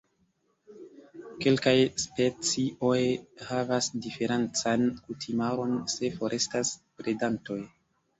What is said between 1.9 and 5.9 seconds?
specioj havas diferencan kutimaron